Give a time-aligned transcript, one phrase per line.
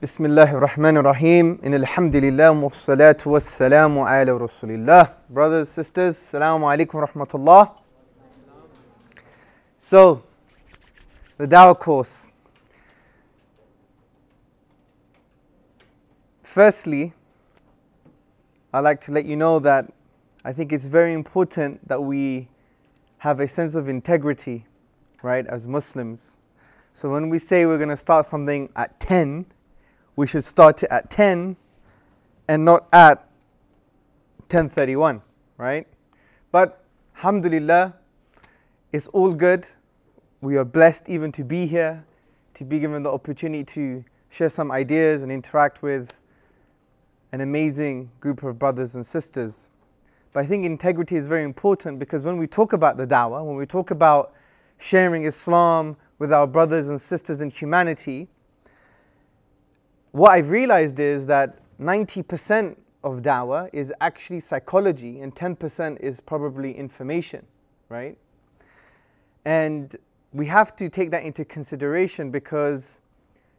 [0.00, 1.62] Bismillahirrahmanirrahim.
[1.62, 5.12] In alhamdulillah, wassalatu wassalamu ala rasulillah.
[5.28, 7.70] Brothers, sisters, assalamu alaikum rahmatullah.
[9.76, 10.22] So,
[11.36, 12.30] the Dawah course.
[16.44, 17.12] Firstly,
[18.72, 19.92] I'd like to let you know that
[20.46, 22.48] I think it's very important that we
[23.18, 24.64] have a sense of integrity,
[25.22, 26.38] right, as Muslims.
[26.94, 29.44] So when we say we're going to start something at 10,
[30.20, 31.56] we should start at 10
[32.46, 33.26] and not at
[34.50, 35.22] 10:31,
[35.56, 35.86] right?
[36.52, 36.84] But
[37.16, 37.94] alhamdulillah,
[38.92, 39.66] it's all good.
[40.42, 42.04] We are blessed even to be here,
[42.52, 46.20] to be given the opportunity to share some ideas and interact with
[47.32, 49.70] an amazing group of brothers and sisters.
[50.34, 53.56] But I think integrity is very important because when we talk about the da'wah, when
[53.56, 54.34] we talk about
[54.76, 58.28] sharing Islam with our brothers and sisters in humanity,
[60.12, 66.76] what I've realized is that 90% of da'wah is actually psychology and 10% is probably
[66.76, 67.46] information,
[67.88, 68.18] right?
[69.44, 69.94] And
[70.32, 73.00] we have to take that into consideration because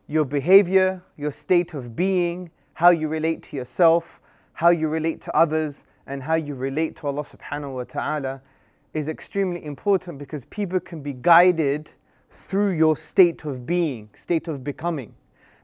[0.07, 4.21] your behavior, your state of being, how you relate to yourself,
[4.53, 8.41] how you relate to others, and how you relate to Allah subhanahu wa ta'ala
[8.93, 11.91] is extremely important because people can be guided
[12.29, 15.13] through your state of being, state of becoming.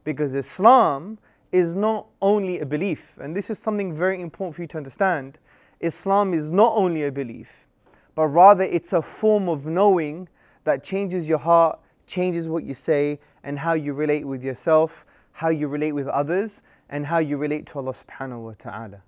[0.07, 1.17] Because Islam
[1.51, 5.37] is not only a belief, and this is something very important for you to understand.
[5.81, 7.67] Islam is not only a belief,
[8.15, 10.29] but rather it's a form of knowing
[10.63, 11.77] that changes your heart,
[12.07, 16.63] changes what you say, and how you relate with yourself, how you relate with others,
[16.89, 19.01] and how you relate to Allah subhanahu wa ta'ala.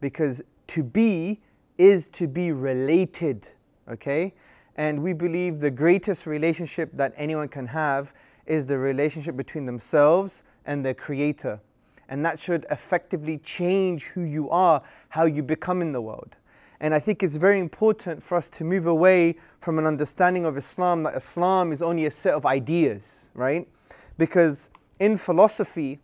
[0.00, 1.40] Because to be
[1.78, 3.46] is to be related,
[3.88, 4.34] okay?
[4.74, 8.12] And we believe the greatest relationship that anyone can have
[8.50, 11.60] is the relationship between themselves and their creator.
[12.08, 16.36] And that should effectively change who you are, how you become in the world.
[16.80, 20.56] And I think it's very important for us to move away from an understanding of
[20.56, 23.68] Islam that Islam is only a set of ideas, right?
[24.18, 26.00] Because in philosophy,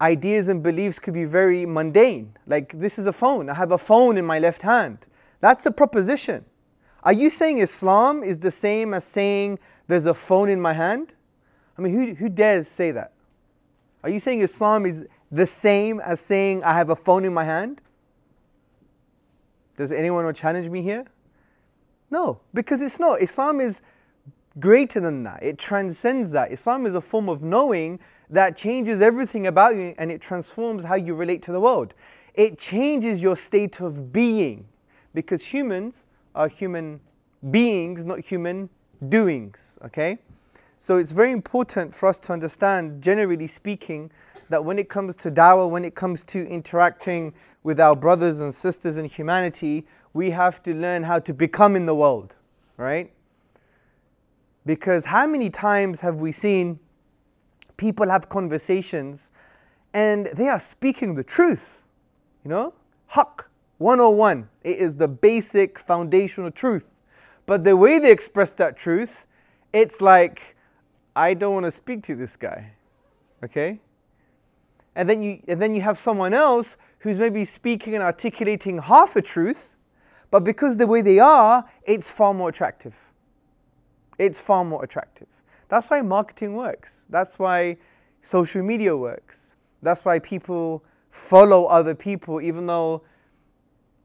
[0.00, 2.34] ideas and beliefs could be very mundane.
[2.46, 3.48] Like, this is a phone.
[3.48, 5.06] I have a phone in my left hand.
[5.40, 6.44] That's a proposition.
[7.04, 11.14] Are you saying Islam is the same as saying there's a phone in my hand?
[11.76, 13.12] I mean, who, who dares say that?
[14.02, 17.44] Are you saying Islam is the same as saying I have a phone in my
[17.44, 17.80] hand?
[19.76, 21.04] Does anyone want to challenge me here?
[22.10, 23.22] No, because it's not.
[23.22, 23.82] Islam is
[24.58, 26.50] greater than that, it transcends that.
[26.50, 30.96] Islam is a form of knowing that changes everything about you and it transforms how
[30.96, 31.94] you relate to the world.
[32.34, 34.66] It changes your state of being
[35.14, 36.06] because humans
[36.38, 37.00] are human
[37.50, 38.70] beings, not human
[39.08, 40.18] doings, okay?
[40.76, 44.12] So it's very important for us to understand, generally speaking,
[44.48, 47.34] that when it comes to dawah, when it comes to interacting
[47.64, 49.84] with our brothers and sisters in humanity,
[50.14, 52.36] we have to learn how to become in the world,
[52.76, 53.12] right?
[54.64, 56.78] Because how many times have we seen
[57.76, 59.32] people have conversations
[59.92, 61.84] and they are speaking the truth,
[62.44, 62.74] you know?
[63.12, 63.47] Haqq
[63.78, 64.48] 101.
[64.62, 66.84] It is the basic foundational truth.
[67.46, 69.26] But the way they express that truth,
[69.72, 70.56] it's like,
[71.16, 72.72] I don't want to speak to this guy.
[73.42, 73.80] Okay?
[74.94, 79.14] And then you and then you have someone else who's maybe speaking and articulating half
[79.14, 79.78] a truth,
[80.30, 82.96] but because the way they are, it's far more attractive.
[84.18, 85.28] It's far more attractive.
[85.68, 87.06] That's why marketing works.
[87.08, 87.76] That's why
[88.20, 89.54] social media works.
[89.82, 93.02] That's why people follow other people even though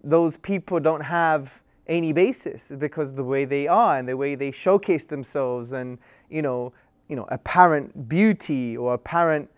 [0.04, 4.52] those people don't have any basis because the way they are and the way they
[4.52, 5.98] showcase themselves and
[6.30, 6.72] you know
[7.10, 9.50] you know apparent beauty or apparent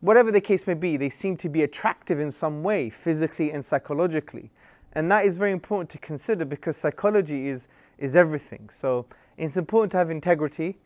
[0.00, 3.64] whatever the case may be they seem to be attractive in some way physically and
[3.64, 4.50] psychologically.
[4.94, 7.68] And that is very important to consider because psychology is
[7.98, 8.68] is everything.
[8.70, 9.06] So
[9.36, 10.78] it's important to have integrity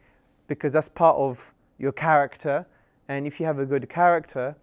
[0.46, 2.66] because that's part of your character.
[3.08, 4.56] And if you have a good character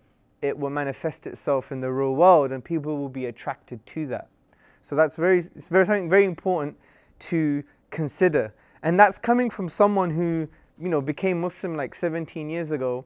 [0.43, 4.27] it will manifest itself in the real world and people will be attracted to that
[4.83, 6.77] so that's very, it's very something very important
[7.19, 8.53] to consider.
[8.83, 10.47] And that's coming from someone who,
[10.77, 13.05] you know, became Muslim like 17 years ago,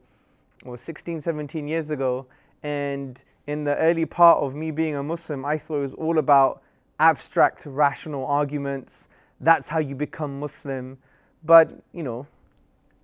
[0.66, 2.26] or 16, 17 years ago.
[2.64, 6.18] And in the early part of me being a Muslim, I thought it was all
[6.18, 6.64] about
[7.00, 9.08] abstract, rational arguments.
[9.40, 10.98] That's how you become Muslim.
[11.44, 12.26] But, you know,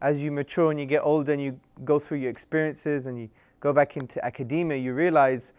[0.02, 3.30] as you mature and you get older and you go through your experiences and you
[3.60, 5.54] go back into academia, you realize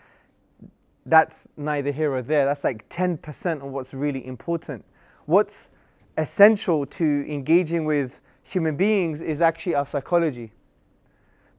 [1.06, 2.45] that's neither here or there.
[2.45, 4.85] That's like 10% of what's really important.
[5.27, 5.71] What's
[6.17, 10.53] essential to engaging with human beings is actually our psychology.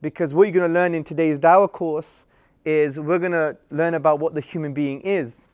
[0.02, 2.26] Because what you're going to learn in today's Dawah course
[2.64, 5.48] is we're going to learn about what the human being is.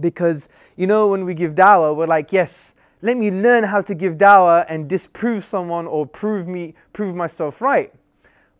[0.00, 3.94] Because, you know, when we give Dawah, we're like, yes, let me learn how to
[3.94, 7.92] give Dawah and disprove someone or prove me, prove myself right.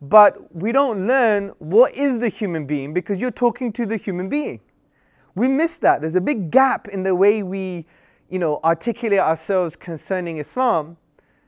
[0.09, 4.29] But we don't learn what is the human being because you're talking to the human
[4.29, 4.61] being.
[5.35, 6.03] We miss that.
[6.03, 7.87] There's a big gap in the way we,
[8.29, 10.99] you know, articulate ourselves concerning Islam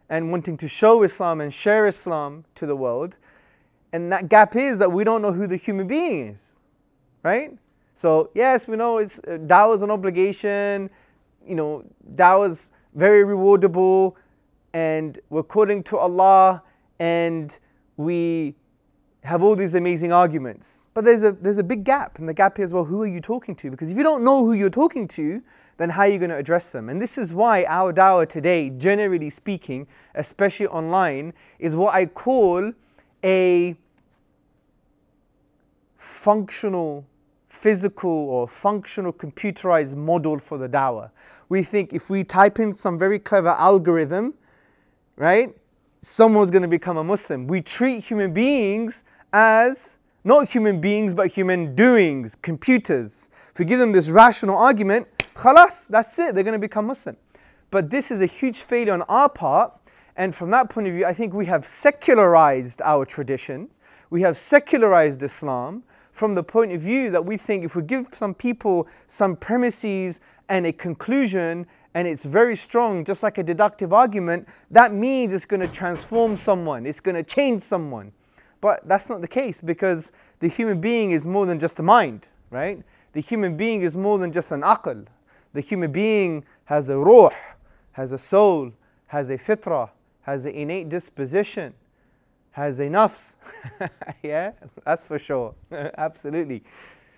[0.08, 3.19] and wanting to show Islam and share Islam to the world.
[3.93, 6.56] And that gap is that we don't know who the human being is,
[7.23, 7.53] right?
[7.94, 10.88] So yes, we know it's uh, dawah is an obligation.
[11.47, 14.14] You know, dawah is very rewardable,
[14.73, 16.62] and we're calling to Allah,
[16.99, 17.58] and
[17.96, 18.54] we
[19.22, 20.87] have all these amazing arguments.
[20.94, 23.20] But there's a there's a big gap, and the gap is well, who are you
[23.20, 23.70] talking to?
[23.70, 25.43] Because if you don't know who you're talking to,
[25.78, 26.88] then how are you going to address them?
[26.88, 32.72] And this is why our dawah today, generally speaking, especially online, is what I call
[33.25, 33.76] a
[35.98, 37.04] functional
[37.48, 41.10] physical or functional computerized model for the dawah.
[41.48, 44.34] We think if we type in some very clever algorithm,
[45.16, 45.54] right,
[46.06, 47.49] someone's going to become a Muslim.
[47.49, 53.29] We treat human beings as not human beings but human doings, computers.
[53.50, 57.17] If we give them this rational argument, khalas, that's it, they're going to become Muslim.
[57.73, 59.73] But this is a huge failure on our part,
[60.17, 63.69] and from that point of view, I think we have secularized our tradition,
[64.08, 65.82] we have secularized Islam,
[66.16, 70.22] from the point of view that we think if we give some people some premises
[70.48, 75.44] and a conclusion and it's very strong, just like a deductive argument, that means it's
[75.44, 78.12] going to transform someone, it's going to change someone.
[78.62, 80.10] But that's not the case because
[80.40, 82.82] the human being is more than just a mind, right?
[83.12, 85.06] The human being is more than just an aql.
[85.52, 87.28] The human being has a ruh,
[87.92, 88.72] has a soul,
[89.08, 89.90] has a fitrah,
[90.22, 91.74] has an innate disposition
[92.56, 93.37] has a nafs.
[94.23, 95.55] yeah, that's for sure.
[95.99, 96.62] Absolutely.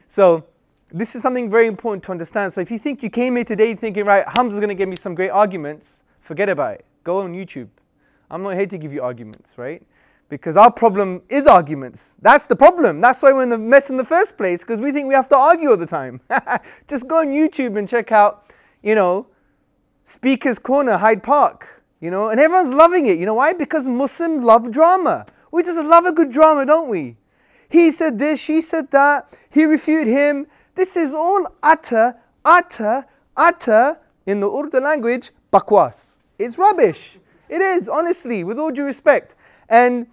[0.09, 0.45] So,
[0.91, 2.53] this is something very important to understand.
[2.53, 4.97] So, if you think you came here today thinking, right, Hamza's going to give me
[4.97, 6.85] some great arguments, forget about it.
[7.05, 7.69] Go on YouTube.
[8.29, 9.81] I'm not here to give you arguments, right?
[10.29, 12.17] Because our problem is arguments.
[12.21, 13.01] That's the problem.
[13.01, 15.29] That's why we're in the mess in the first place, because we think we have
[15.29, 16.21] to argue all the time.
[16.89, 18.53] Just go on YouTube and check out,
[18.83, 19.29] you know,
[20.03, 23.19] Speaker's Corner, Hyde Park you know, and everyone's loving it.
[23.19, 23.53] You know why?
[23.53, 25.27] Because Muslims love drama.
[25.51, 27.17] We just love a good drama, don't we?
[27.69, 30.47] He said this, she said that, he refuted him.
[30.75, 33.05] This is all utter, utter,
[33.37, 33.99] utter,
[34.29, 36.19] in the Urdu language, bakwas.
[36.39, 37.19] It's rubbish.
[37.49, 39.35] It is, honestly, with all due respect.
[39.71, 40.07] And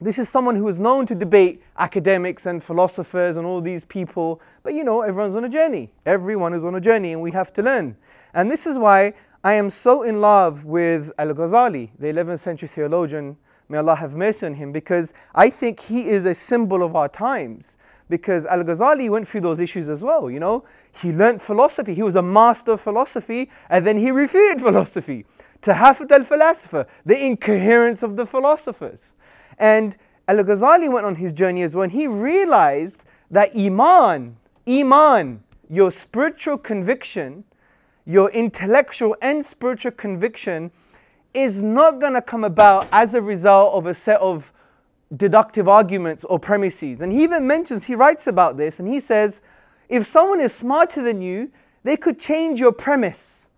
[0.00, 4.42] this is someone who is known to debate academics and philosophers and all these people.
[4.64, 5.92] But you know, everyone's on a journey.
[6.04, 7.96] Everyone is on a journey, and we have to learn.
[8.34, 12.66] And this is why I am so in love with Al Ghazali, the 11th century
[12.66, 13.36] theologian.
[13.68, 17.10] May Allah have mercy on him, because I think he is a symbol of our
[17.10, 17.76] times.
[18.08, 20.64] Because Al Ghazali went through those issues as well, you know.
[20.98, 25.26] He learnt philosophy, he was a master of philosophy, and then he refuted philosophy.
[25.60, 29.12] Tahafut al Falasifa, the incoherence of the philosophers.
[29.58, 29.94] And
[30.26, 35.90] Al Ghazali went on his journey as well, and he realized that Iman, Iman, your
[35.90, 37.44] spiritual conviction,
[38.06, 40.70] your intellectual and spiritual conviction
[41.32, 44.52] is not going to come about as a result of a set of
[45.16, 47.00] deductive arguments or premises.
[47.00, 49.42] And he even mentions, he writes about this, and he says,
[49.88, 51.50] if someone is smarter than you,
[51.82, 53.48] they could change your premise,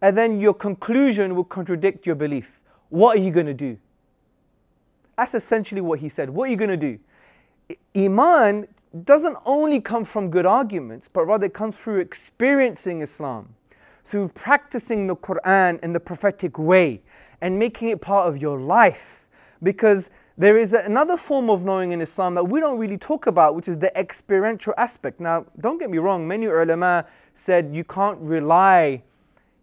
[0.00, 2.62] and then your conclusion will contradict your belief.
[2.88, 3.78] What are you going to do?
[5.16, 6.30] That's essentially what he said.
[6.30, 6.98] What are you going to do?
[7.96, 8.68] Iman
[9.04, 13.54] doesn't only come from good arguments, but rather it comes through experiencing Islam
[14.04, 17.02] through practicing the Quran in the prophetic way
[17.40, 19.26] and making it part of your life.
[19.62, 23.56] Because there is another form of knowing in Islam that we don't really talk about,
[23.56, 25.18] which is the experiential aspect.
[25.18, 29.02] Now, don't get me wrong, many ulama said you can't rely,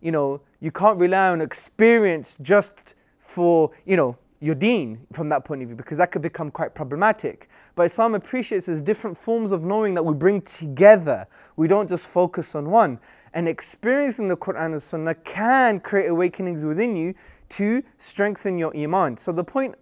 [0.02, 5.46] you know, you can't rely on experience just for, you know, your deen from that
[5.46, 7.50] point of view because that could become quite problematic.
[7.76, 11.26] But Islam appreciates there's different forms of knowing that we bring together.
[11.56, 13.00] We don't just focus on one
[13.34, 17.14] and experiencing the Quran and Sunnah can create awakenings within you
[17.50, 19.18] to strengthen your iman.
[19.18, 19.76] So the point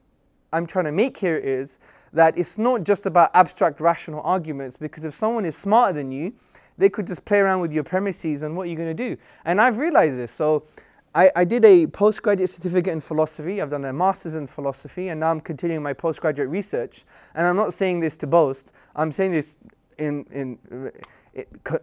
[0.52, 1.80] I'm trying to make here is
[2.14, 6.34] that it's not just about abstract rational arguments because if someone is smarter than you,
[6.78, 9.18] they could just play around with your premises and what you're going to do.
[9.46, 10.32] And I've realized this.
[10.32, 10.66] So
[11.16, 13.62] I, I, did a postgraduate certificate in philosophy.
[13.62, 17.06] I've done a master's in philosophy, and now I'm continuing my postgraduate research.
[17.36, 18.74] And I'm not saying this to boast.
[18.96, 19.58] I'm saying this
[19.98, 20.92] in, in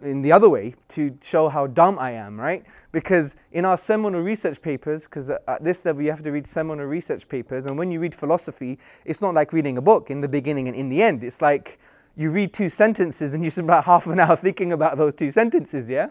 [0.03, 2.65] in the other way to show how dumb I am, right?
[2.93, 6.47] Because in our seminal research papers, because uh, at this level you have to read
[6.47, 10.21] seminal research papers, and when you read philosophy, it's not like reading a book in
[10.21, 11.25] the beginning and in the end.
[11.25, 11.81] It's like
[12.17, 15.33] you read two sentences and you spend about half an hour thinking about those two
[15.33, 16.11] sentences, yeah?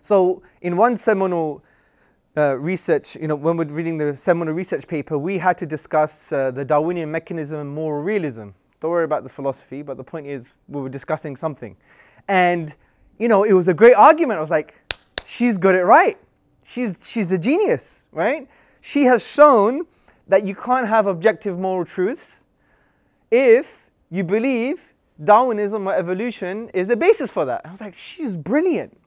[0.00, 1.62] So in one seminal
[2.36, 6.32] uh, research, you know, when we're reading the seminal research paper, we had to discuss
[6.32, 8.48] uh, the Darwinian mechanism and moral realism.
[8.80, 11.76] Don't worry about the philosophy, but the point is we were discussing something.
[12.28, 12.74] And,
[13.18, 14.38] you know, it was a great argument.
[14.38, 14.74] I was like,
[15.24, 16.18] she's got it right.
[16.62, 18.48] She's, she's a genius, right?
[18.80, 19.86] She has shown
[20.28, 22.44] that you can't have objective moral truths
[23.30, 27.62] if you believe Darwinism or evolution is the basis for that.
[27.64, 28.98] I was like, she's brilliant.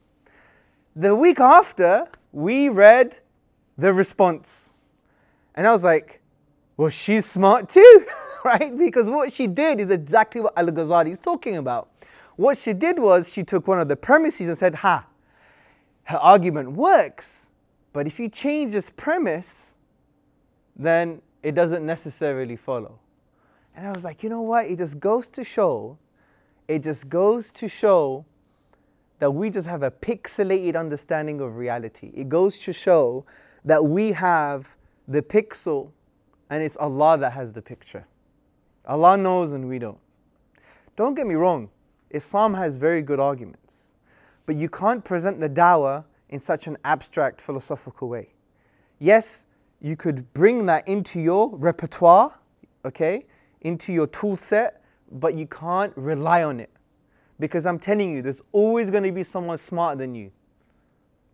[0.96, 3.18] The week after, we read
[3.76, 4.72] the response.
[5.54, 6.20] And I was like,
[6.76, 8.06] well, she's smart too,
[8.44, 8.76] right?
[8.76, 11.90] Because what she did is exactly what Al Ghazali is talking about.
[12.36, 15.06] What she did was she took one of the premises and said, ha,
[16.04, 17.50] her argument works,
[17.92, 19.74] but if you change this premise,
[20.76, 22.98] then it doesn't necessarily follow.
[23.76, 24.66] And I was like, you know what?
[24.66, 25.98] It just goes to show,
[26.68, 28.24] it just goes to show
[29.20, 32.10] that we just have a pixelated understanding of reality.
[32.14, 33.24] It goes to show
[33.64, 34.74] that we have
[35.06, 35.90] the pixel
[36.48, 38.06] and it's Allah that has the picture.
[38.86, 39.98] Allah knows and we don't.
[40.96, 41.70] Don't get me wrong,
[42.10, 43.92] Islam has very good arguments.
[44.46, 48.34] But you can't present the dawah in such an abstract philosophical way.
[48.98, 49.46] Yes,
[49.80, 52.34] you could bring that into your repertoire,
[52.84, 53.26] okay,
[53.60, 56.70] into your tool set, but you can't rely on it.
[57.40, 60.30] Because I'm telling you, there's always going to be someone smarter than you.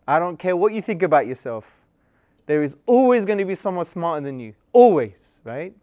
[0.07, 1.85] I don't care what you think about yourself.
[2.45, 4.53] There is always going to be someone smarter than you.
[4.71, 5.75] Always, right?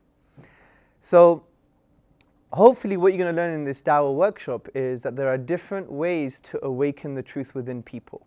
[0.99, 1.45] So,
[2.55, 5.93] hopefully what you're going to learn in this Dawah workshop is that there are different
[5.93, 8.27] ways to awaken the truth within people.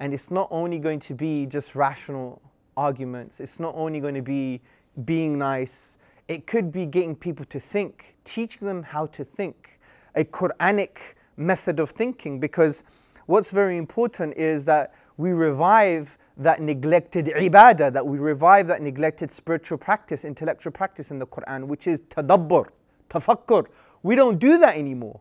[0.00, 2.42] And it's not only going to be just rational
[2.76, 4.60] arguments, it's not only going to be
[5.06, 9.78] being nice, it could be getting people to think, teaching them how to think,
[10.14, 10.98] a Quranic
[11.36, 12.84] method of thinking, because
[13.26, 19.30] what's very important is that we revive that neglected ibadah, that we revive that neglected
[19.30, 22.66] spiritual practice, intellectual practice in the Quran, which is tadabbur
[23.08, 23.66] tafakkur.
[24.02, 25.20] We don't do that anymore.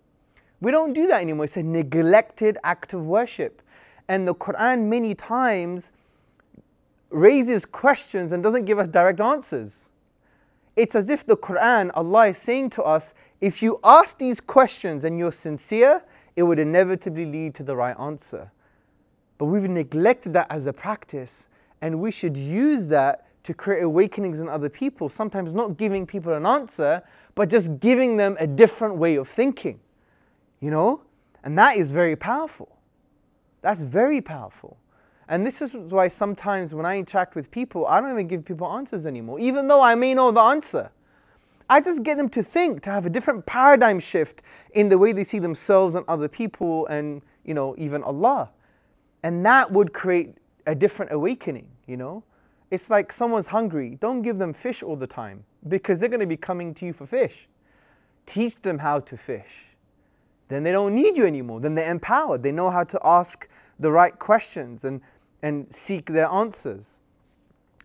[0.60, 1.46] We don't do that anymore.
[1.46, 3.62] It's a neglected act of worship.
[4.08, 5.92] And the Quran many times
[7.10, 9.90] raises questions and doesn't give us direct answers.
[10.76, 15.06] It's as if the Quran, Allah is saying to us, if you ask these questions
[15.06, 16.04] and you're sincere,
[16.36, 18.52] it would inevitably lead to the right answer.
[19.38, 21.48] But we've neglected that as a practice,
[21.82, 26.34] and we should use that to create awakenings in other people, sometimes not giving people
[26.34, 27.04] an answer,
[27.36, 29.80] but just giving them a different way of thinking.
[30.60, 31.02] You know?
[31.44, 32.78] And that is very powerful.
[33.62, 34.78] That's very powerful.
[35.28, 38.68] And this is why sometimes when I interact with people, I don't even give people
[38.68, 40.92] answers anymore, even though I may know the answer.
[41.70, 45.14] I just get them to think, to have a different paradigm shift in the way
[45.14, 48.52] they see themselves and other people and, you know, even Allah.
[49.24, 50.36] And that would create
[50.68, 52.24] a different awakening, you know?
[52.70, 53.98] It's like someone's hungry.
[54.02, 56.94] Don't give them fish all the time because they're going to be coming to you
[56.94, 57.48] for fish.
[58.26, 59.76] Teach them how to fish.
[60.48, 61.62] Then they don't need you anymore.
[61.62, 62.44] Then they're empowered.
[62.44, 63.48] They know how to ask
[63.84, 65.02] the right questions and,
[65.44, 67.00] and seek their answers.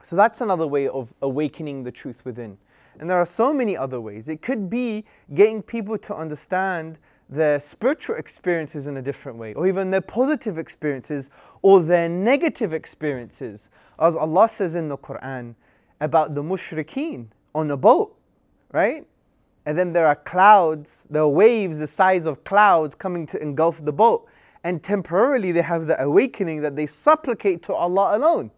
[0.01, 2.57] So that's another way of awakening the truth within.
[2.99, 4.29] And there are so many other ways.
[4.29, 9.69] It could be getting people to understand their spiritual experiences in a different way, or
[9.69, 11.29] even their positive experiences
[11.61, 15.55] or their negative experiences as Allah says in the Quran
[16.01, 18.17] about the mushrikeen on a boat,
[18.73, 19.07] right?
[19.67, 23.85] And then there are clouds, there are waves the size of clouds coming to engulf
[23.85, 24.27] the boat.
[24.65, 28.51] And temporarily they have the awakening that they supplicate to Allah alone.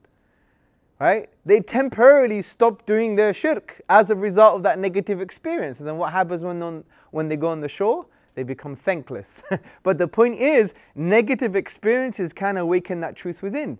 [0.98, 1.30] Right?
[1.46, 5.78] They temporarily stop doing their shirk as a result of that negative experience.
[5.78, 8.06] And then what happens when, on, when they go on the shore?
[8.34, 9.42] They become thankless.
[9.82, 13.78] but the point is, negative experiences can awaken that truth within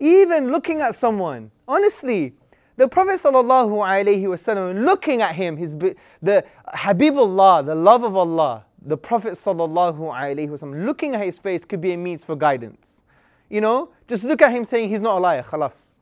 [0.00, 1.50] even looking at someone.
[1.68, 2.32] Honestly,
[2.76, 5.76] the Prophet ﷺ, looking at him, his,
[6.22, 11.92] the Habibullah, the love of Allah, the Prophet ﷺ, looking at his face could be
[11.92, 13.02] a means for guidance.
[13.48, 15.92] You know, just look at him saying he's not a liar, khalas.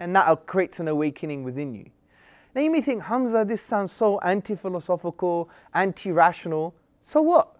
[0.00, 1.86] And that creates an awakening within you.
[2.54, 6.74] Now you may think, Hamza, this sounds so anti philosophical, anti rational.
[7.04, 7.54] So what?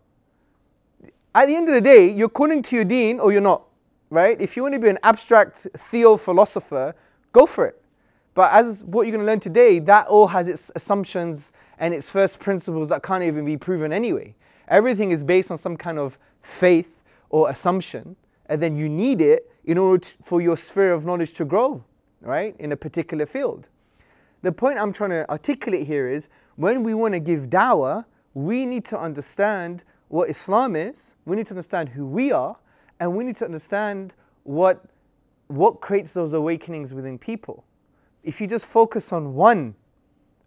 [1.34, 3.62] At the end of the day, you're calling to your deen or you're not
[4.10, 4.40] right?
[4.40, 6.94] If you want to be an abstract theo philosopher,
[7.32, 7.80] go for it.
[8.34, 12.10] But as what you're going to learn today, that all has its assumptions and its
[12.10, 14.34] first principles that can't even be proven anyway.
[14.70, 19.50] Everything is based on some kind of faith or assumption, and then you need it
[19.64, 21.84] in order to, for your sphere of knowledge to grow,
[22.22, 23.68] right, in a particular field.
[24.42, 28.64] The point I'm trying to articulate here is when we want to give dawah, we
[28.64, 32.56] need to understand what Islam is, we need to understand who we are,
[33.00, 34.84] and we need to understand what,
[35.48, 37.64] what creates those awakenings within people.
[38.22, 39.74] If you just focus on one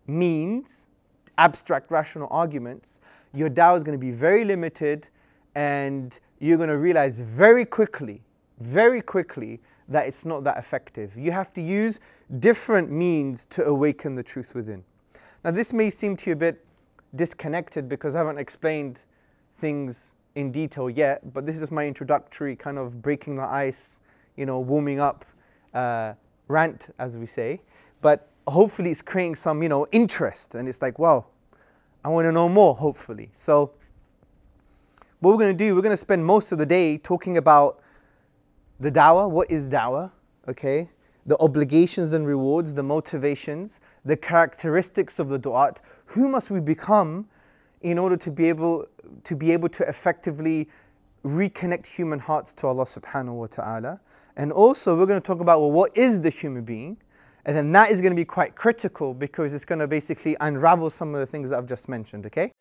[0.08, 0.88] means,
[1.38, 3.00] abstract rational arguments,
[3.34, 5.10] your dawah is going to be very limited
[5.56, 8.22] and you're going to realize very quickly,
[8.60, 11.16] very quickly, that it's not that effective.
[11.18, 12.00] You have to use
[12.40, 14.84] different means to awaken the truth within.
[15.44, 16.66] Now, this may seem to you a bit
[17.16, 19.00] disconnected because I haven't explained
[19.58, 24.00] things in detail yet, but this is my introductory kind of breaking the ice,
[24.36, 25.26] you know, warming up
[25.74, 26.14] uh,
[26.48, 27.62] rant, as we say.
[28.02, 31.26] But hopefully, it's creating some, you know, interest, and it's like, wow,
[32.04, 32.76] I want to know more.
[32.76, 33.72] Hopefully, so
[35.20, 37.82] what we're going to do, we're going to spend most of the day talking about
[38.80, 39.30] the dawah.
[39.30, 40.12] What is dawah?
[40.48, 40.90] Okay,
[41.26, 45.78] the obligations and rewards, the motivations, the characteristics of the du'at.
[46.08, 47.28] Who must we become
[47.84, 48.88] in order to be able
[49.24, 50.70] to be able to effectively
[51.24, 54.00] reconnect human hearts to Allah subhanahu wa ta'ala.
[54.36, 56.98] And also we're going to talk about well what is the human being?
[57.46, 60.90] And then that is going to be quite critical because it's going to basically unravel
[60.90, 62.52] some of the things that I've just mentioned, okay?